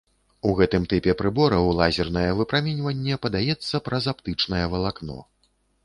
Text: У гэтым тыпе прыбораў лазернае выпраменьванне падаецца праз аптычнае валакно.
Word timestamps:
У 0.51 0.53
гэтым 0.59 0.87
тыпе 0.93 1.13
прыбораў 1.19 1.69
лазернае 1.81 2.25
выпраменьванне 2.41 3.21
падаецца 3.29 3.85
праз 3.89 4.13
аптычнае 4.17 4.65
валакно. 4.77 5.25